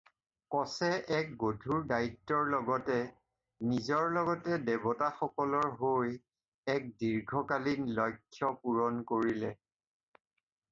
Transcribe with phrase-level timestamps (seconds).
[0.53, 2.95] কচে এক গধূৰ দায়িত্বৰ লগতে
[3.73, 6.11] নিজৰ লগতে দেৱতাসকলৰ হৈ
[6.77, 9.57] এক দীৰ্ঘকালীন লক্ষ্য পূৰণ কৰিলে।